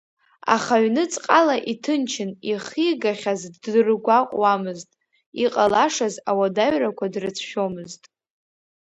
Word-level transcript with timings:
Аха 0.55 0.75
ҩныҵҟала 0.83 1.57
иҭынчын, 1.71 2.31
ихигахьаз 2.49 3.41
ддыргәаҟуамызт, 3.53 4.89
иҟалашаз 5.43 6.15
ауадаҩрақәа 6.29 7.05
дрыцәшәомызт. 7.13 8.01